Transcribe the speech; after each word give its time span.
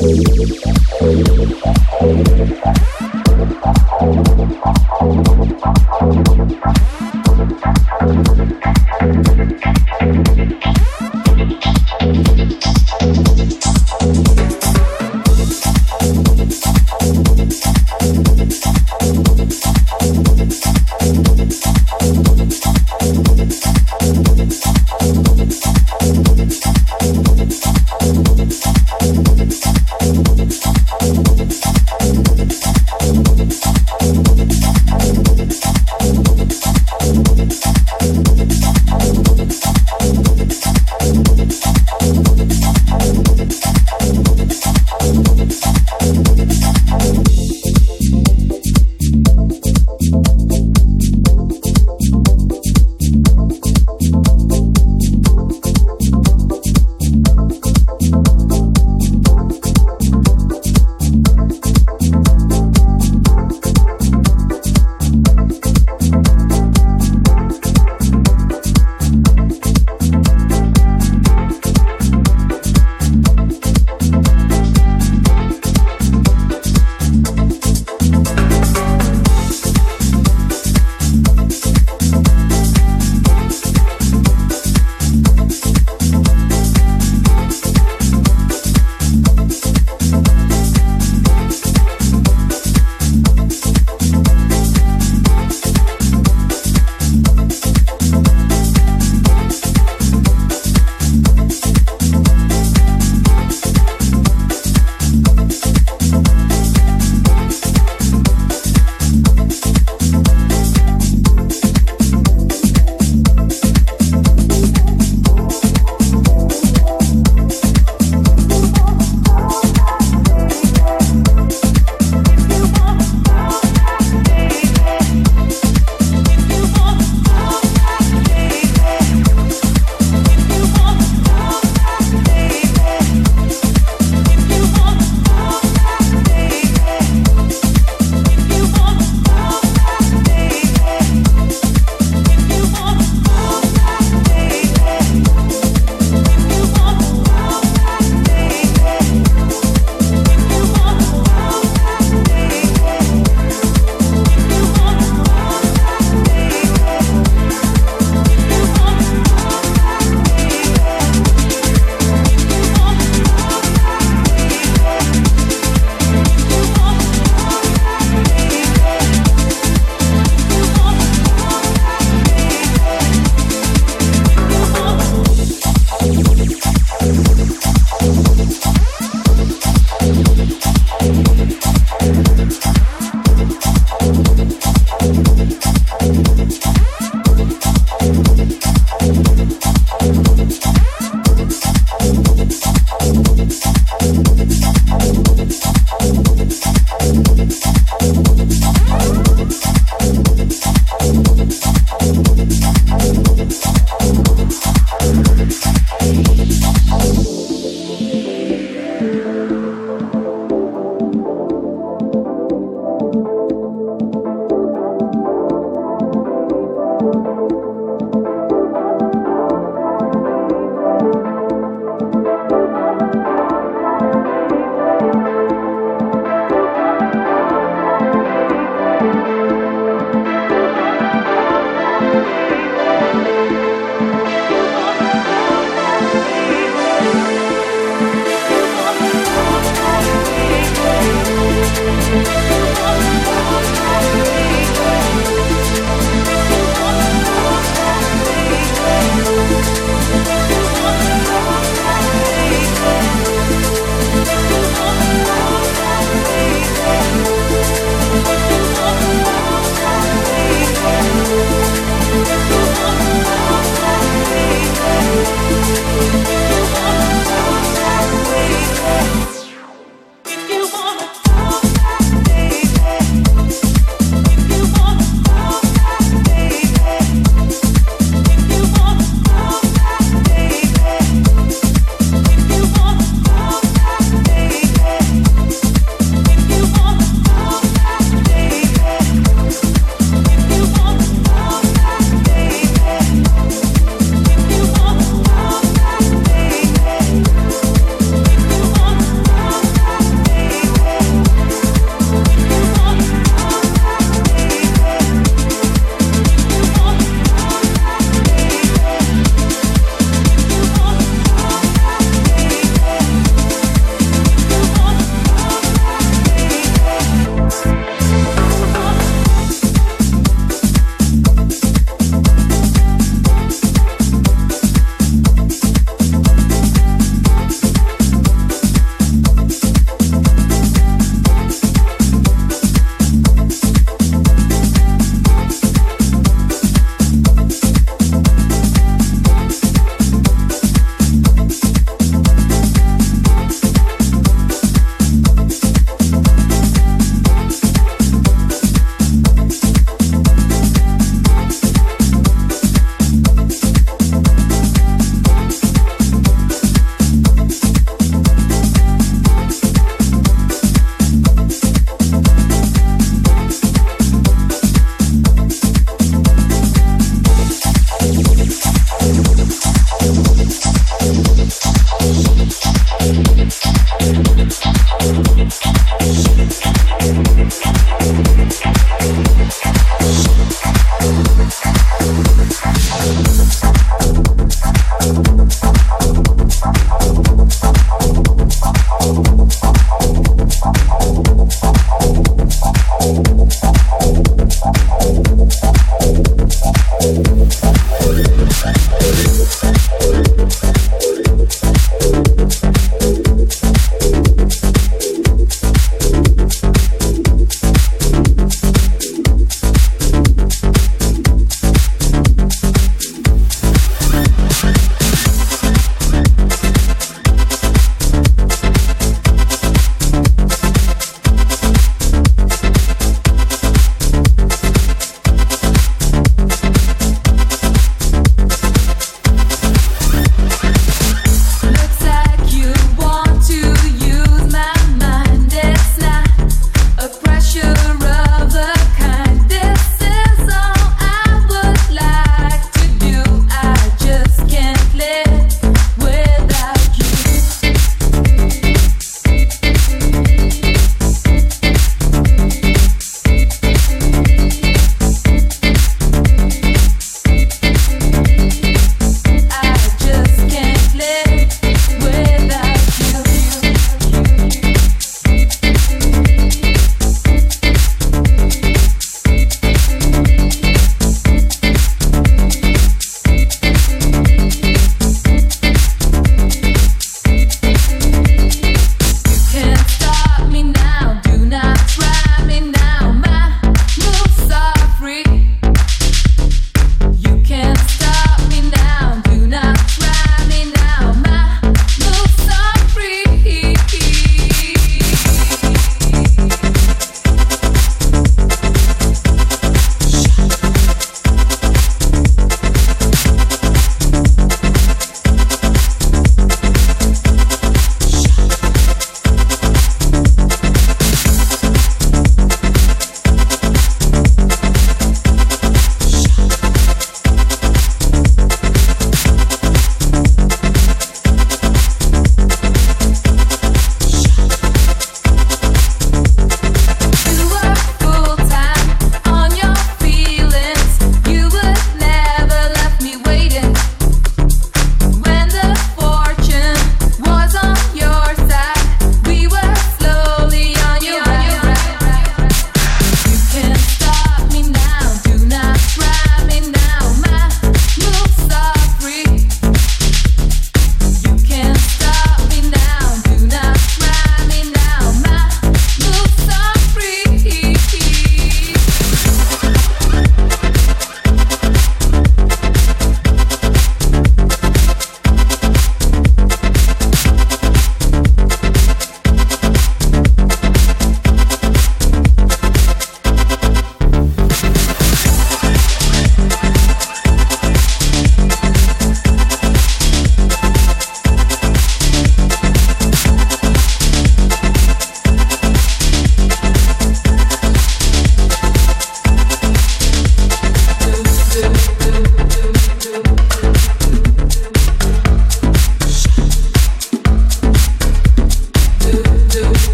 Thank 0.00 0.28
you. 8.28 8.37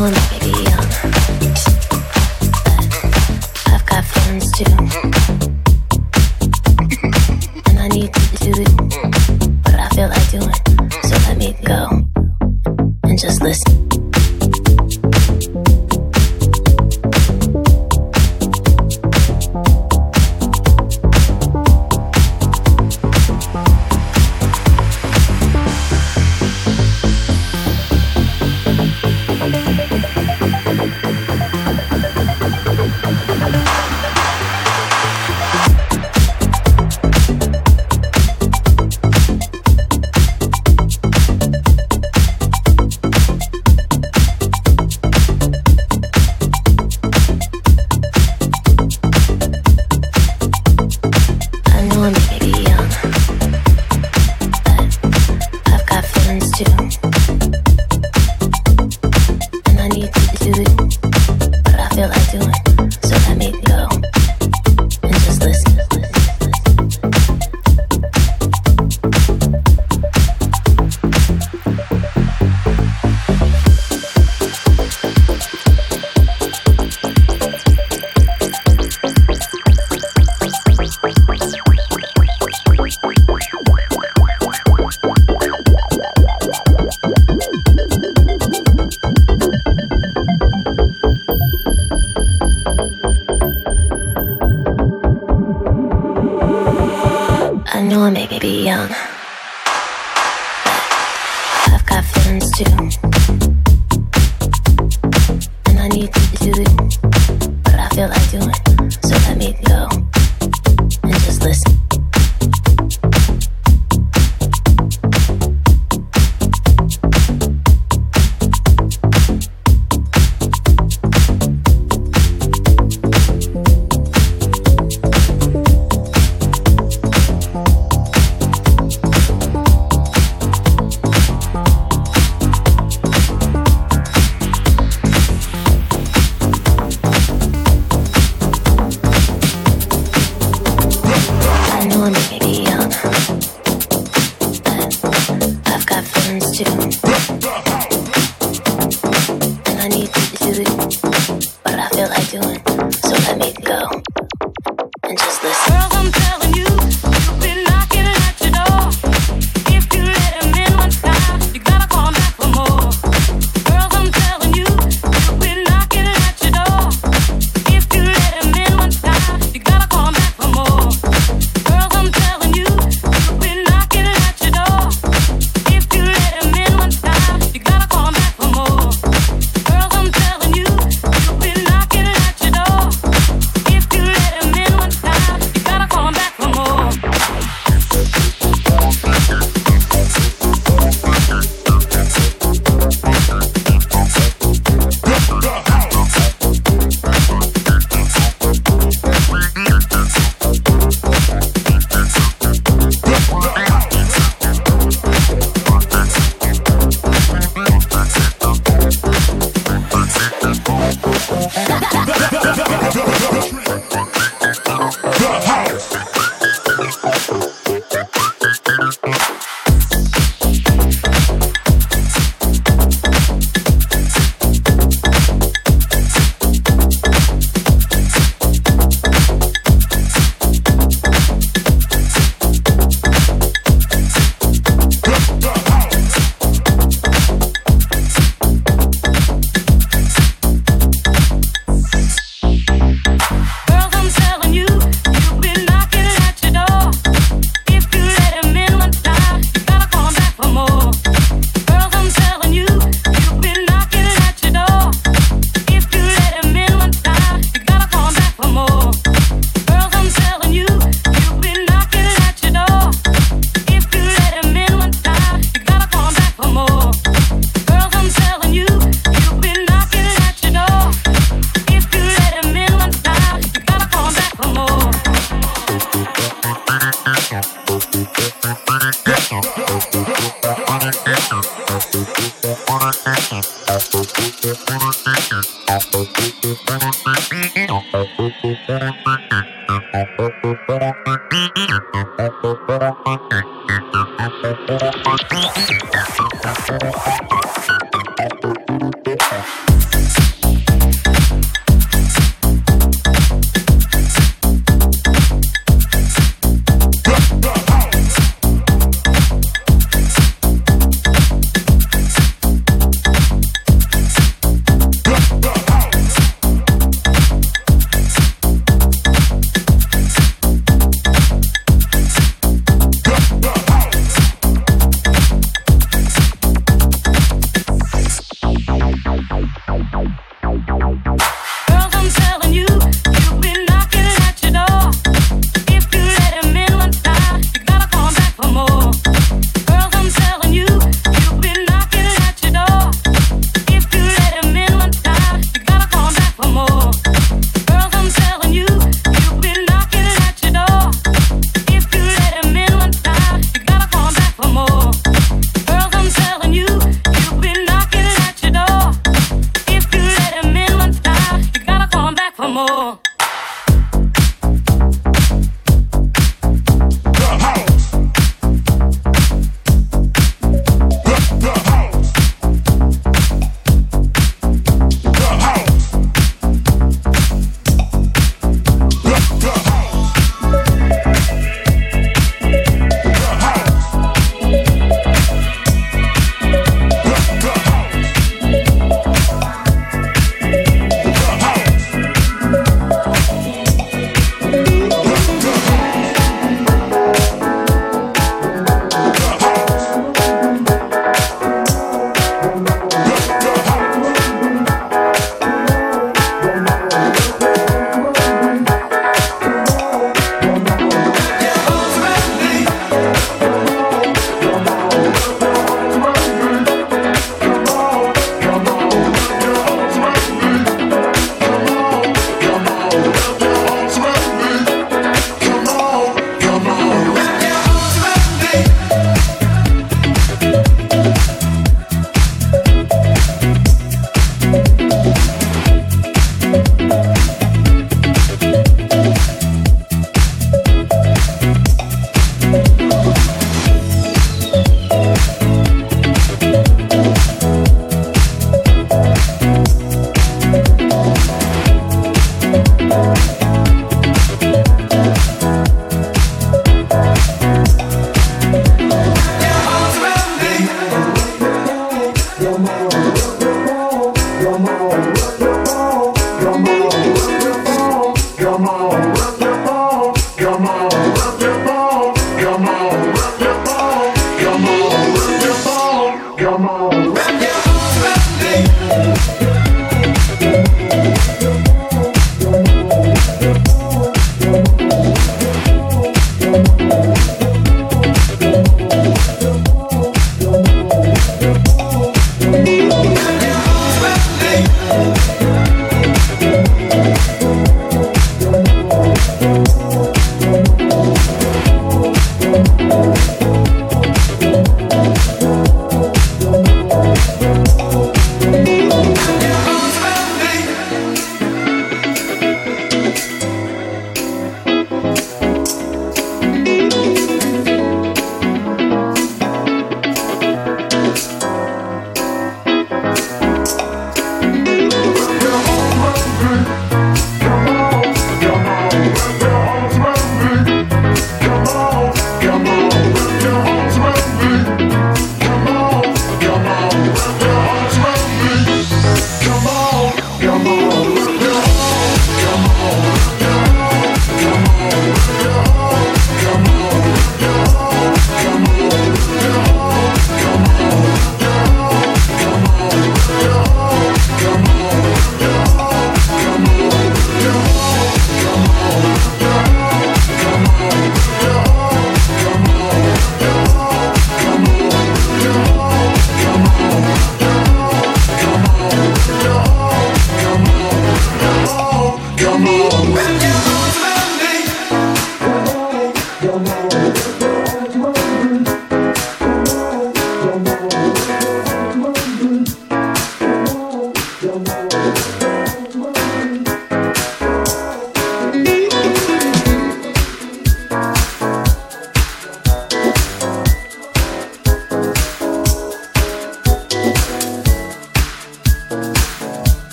want 0.00 0.16
to 0.16 0.40
be 0.40 0.46
young, 0.46 0.88
but 1.40 1.68
I've 3.66 3.84
got 3.84 4.02
friends 4.02 4.50
too. 4.52 5.09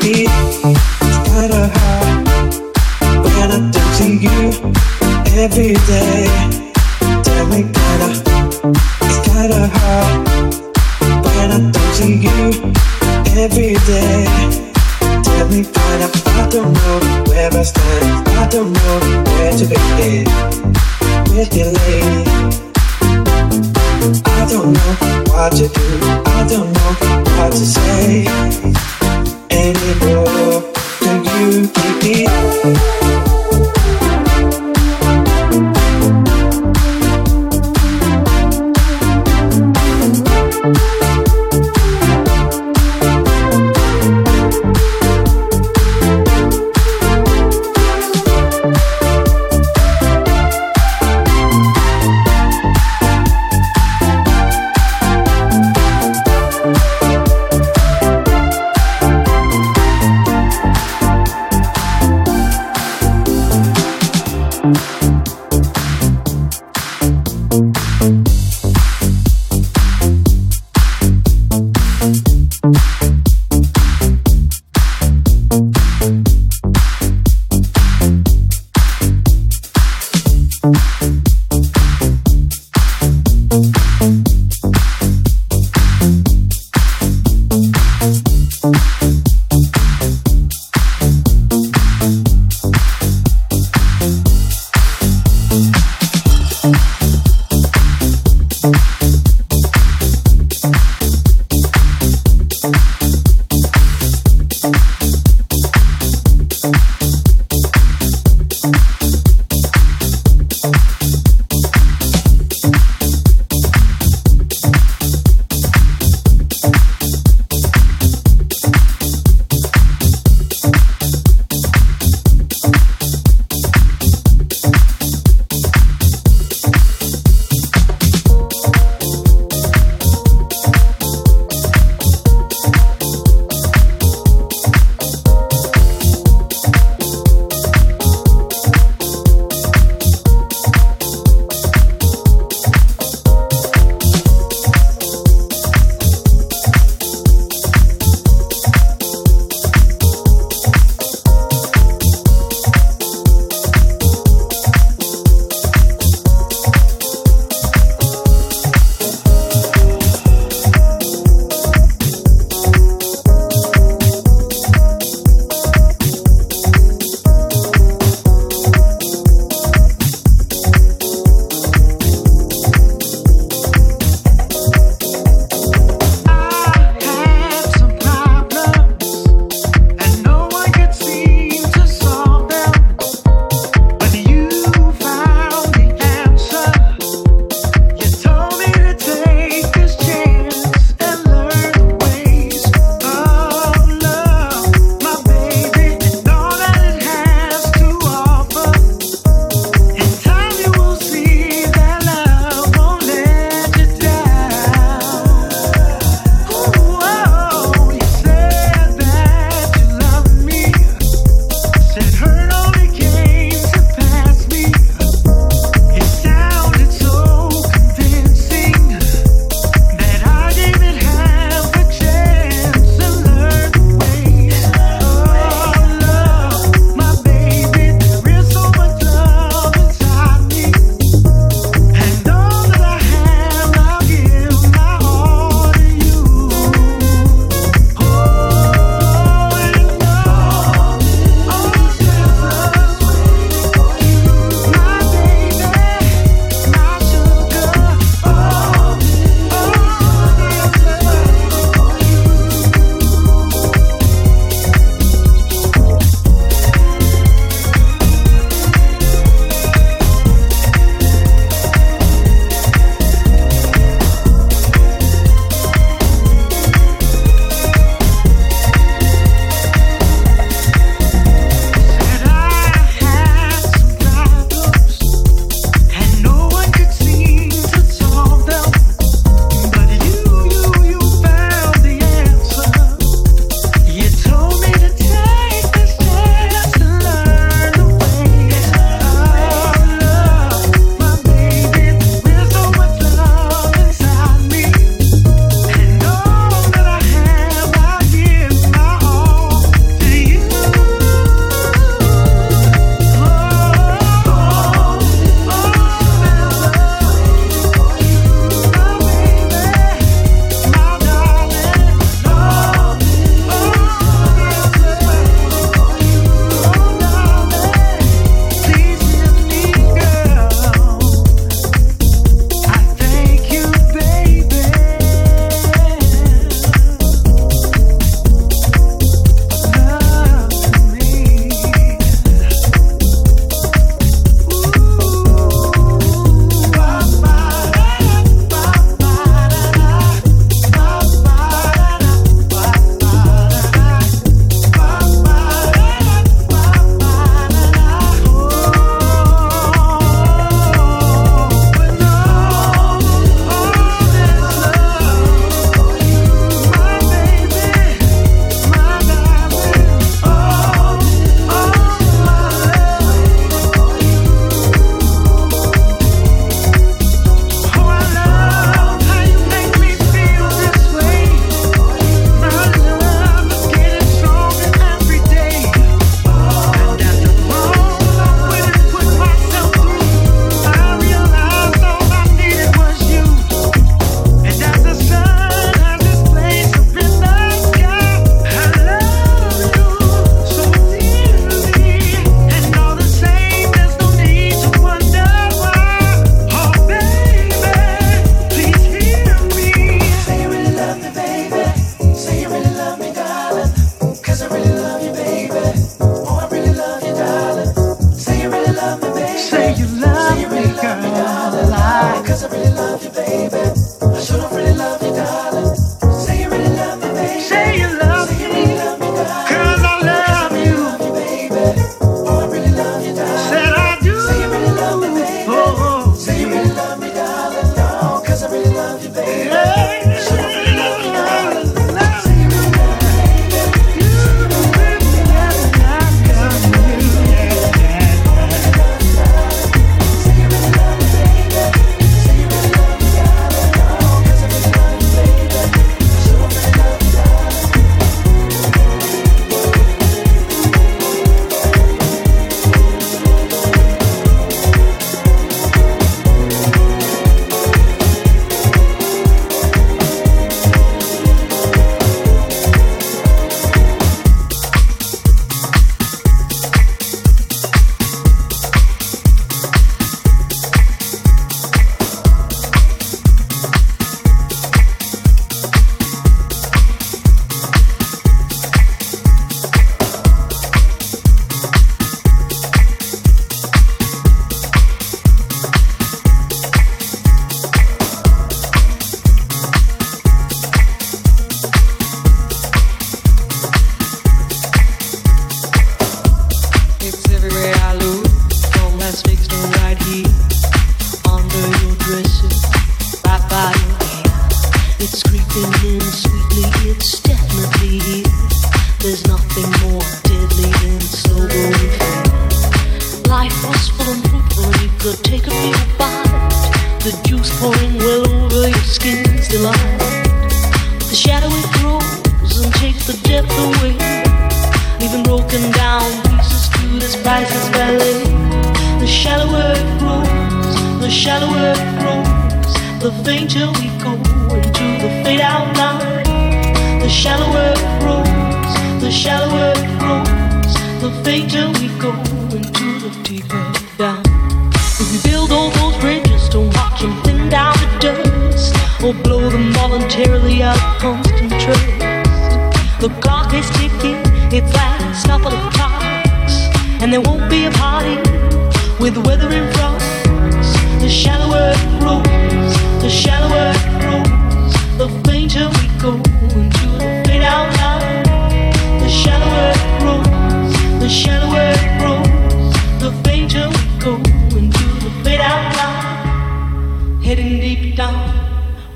kinda 0.00 1.62
When 3.22 3.50
I 3.52 3.70
talk 3.70 3.88
to 3.98 4.06
you 4.08 4.38
every 5.36 5.74
day. 5.86 6.28
Me 7.50 7.64
it's 9.02 9.18
kinda 9.28 9.68
hard 9.74 10.28
When 11.24 11.50
I 11.52 11.70
talk 11.72 11.88
to 11.98 12.06
you 12.08 12.38
every 13.36 13.74
day. 13.86 14.24
Me 15.50 15.64
I 15.66 16.48
don't 16.48 16.72
know 16.72 17.24
where 17.28 17.50
I 17.52 17.62
stand. 17.62 18.28
I 18.38 18.46
don't 18.48 18.72
know 18.72 19.09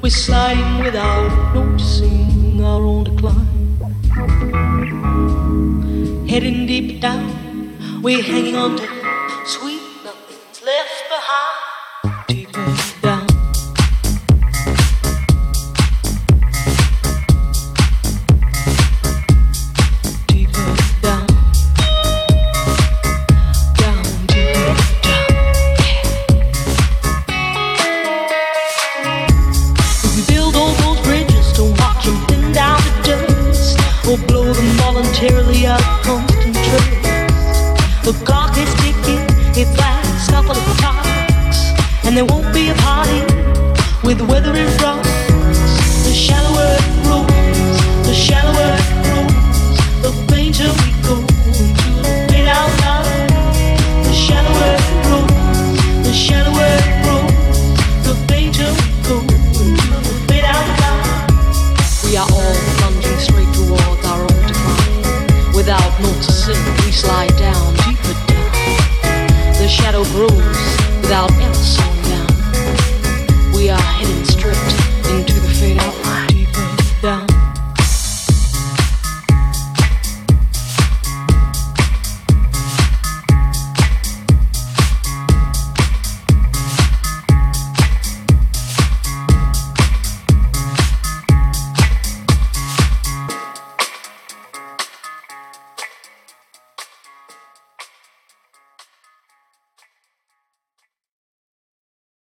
We're 0.05 0.11
without 0.85 1.55
noticing 1.55 2.63
our 2.63 2.83
own 2.83 3.05
decline. 3.05 3.79
Heading 6.29 6.67
deep 6.67 7.01
down, 7.01 7.73
we're 8.03 8.23
hanging 8.23 8.55
on 8.55 8.77
to 8.77 8.94